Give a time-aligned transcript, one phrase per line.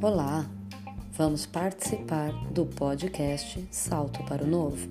[0.00, 0.46] Olá,
[1.12, 4.88] vamos participar do podcast Salto para o Novo.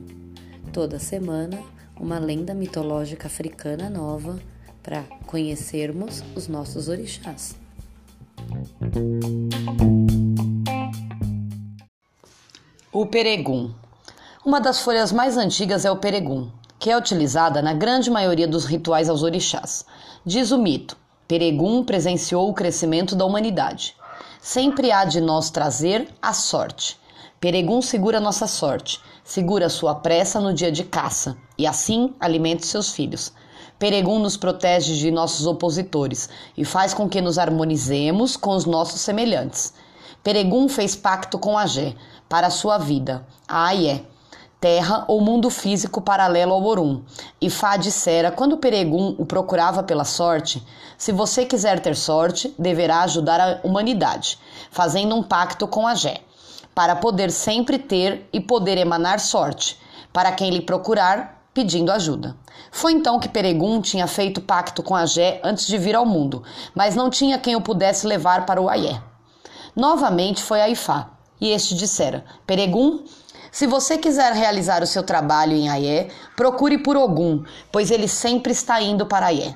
[0.72, 1.60] Toda semana,
[2.00, 4.40] uma lenda mitológica africana nova
[4.84, 7.56] para conhecermos os nossos orixás.
[12.92, 13.74] O peregum.
[14.46, 16.52] Uma das folhas mais antigas é o peregum,
[16.84, 19.86] que é utilizada na grande maioria dos rituais aos orixás.
[20.26, 23.96] Diz o mito: Peregum presenciou o crescimento da humanidade.
[24.42, 27.00] Sempre há de nós trazer a sorte.
[27.40, 32.92] Peregum segura nossa sorte, segura sua pressa no dia de caça e assim alimenta seus
[32.92, 33.32] filhos.
[33.80, 39.00] Peregum nos protege de nossos opositores e faz com que nos harmonizemos com os nossos
[39.00, 39.74] semelhantes.
[40.22, 41.96] Peregum fez pacto com Agé
[42.28, 44.04] para a sua vida, a Aié,
[44.64, 47.02] terra ou mundo físico paralelo ao Orum.
[47.42, 50.66] E Fá dissera, quando Peregum o procurava pela sorte,
[50.98, 54.40] se você quiser ter sorte, deverá ajudar a humanidade,
[54.72, 56.22] fazendo um pacto com Agé,
[56.74, 59.78] para poder sempre ter e poder emanar sorte,
[60.14, 62.34] para quem lhe procurar, pedindo ajuda.
[62.72, 66.42] Foi então que Peregum tinha feito pacto com Agé antes de vir ao mundo,
[66.74, 69.02] mas não tinha quem o pudesse levar para o Aié.
[69.76, 71.10] Novamente foi a Ifá,
[71.42, 73.04] e este dissera: Peregum,
[73.54, 78.52] se você quiser realizar o seu trabalho em Aié, procure por Ogum, pois ele sempre
[78.52, 79.54] está indo para Aié.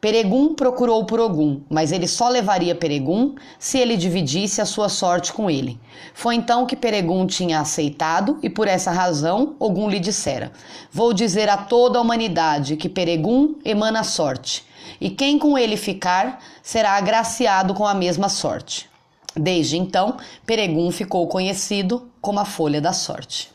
[0.00, 5.32] Peregum procurou por Ogum, mas ele só levaria Peregum se ele dividisse a sua sorte
[5.32, 5.78] com ele.
[6.14, 10.50] Foi então que Peregum tinha aceitado e por essa razão Ogum lhe dissera:
[10.90, 14.66] Vou dizer a toda a humanidade que Peregum emana sorte,
[15.00, 18.90] e quem com ele ficar será agraciado com a mesma sorte.
[19.38, 23.50] Desde então, Peregum ficou conhecido como a Folha da Sorte.